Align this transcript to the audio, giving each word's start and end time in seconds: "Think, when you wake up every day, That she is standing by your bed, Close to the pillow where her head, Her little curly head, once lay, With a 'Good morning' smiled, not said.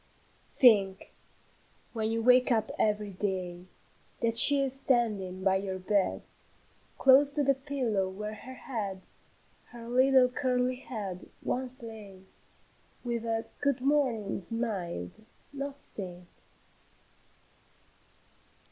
"Think, 0.49 1.13
when 1.93 2.09
you 2.09 2.23
wake 2.23 2.51
up 2.51 2.71
every 2.79 3.11
day, 3.11 3.67
That 4.21 4.35
she 4.35 4.63
is 4.63 4.73
standing 4.79 5.43
by 5.43 5.57
your 5.57 5.77
bed, 5.77 6.23
Close 6.97 7.31
to 7.33 7.43
the 7.43 7.53
pillow 7.53 8.09
where 8.09 8.33
her 8.33 8.55
head, 8.55 9.09
Her 9.65 9.87
little 9.87 10.27
curly 10.27 10.77
head, 10.77 11.29
once 11.43 11.83
lay, 11.83 12.23
With 13.03 13.25
a 13.25 13.45
'Good 13.59 13.81
morning' 13.81 14.39
smiled, 14.41 15.23
not 15.53 15.79
said. 15.79 16.25